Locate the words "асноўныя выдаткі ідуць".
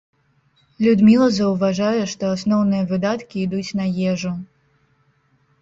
2.37-3.75